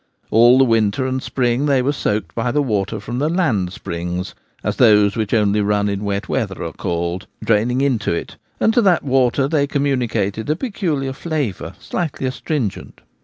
All 0.31 0.57
the 0.57 0.63
winter 0.63 1.05
and 1.05 1.21
spring 1.21 1.67
they 1.67 1.83
were 1.83 1.93
soaked 1.93 2.33
by 2.33 2.49
the 2.51 2.63
water 2.63 2.99
from 2.99 3.19
the' 3.19 3.29
land 3.29 3.71
springs 3.71 4.33
'—as 4.63 4.77
those 4.77 5.15
which 5.15 5.31
only 5.31 5.61
run 5.61 5.87
in 5.87 6.03
wet 6.03 6.27
weather 6.27 6.63
are 6.63 6.73
called— 6.73 7.27
draining 7.45 7.81
into 7.81 8.11
it, 8.11 8.35
and 8.59 8.73
to 8.73 8.81
that 8.81 9.03
water 9.03 9.47
they. 9.47 9.67
com 9.67 9.83
municated 9.83 10.49
a 10.49 10.55
peculiar 10.55 11.13
flavour, 11.13 11.75
slightly 11.77 12.25
astringent. 12.25 13.01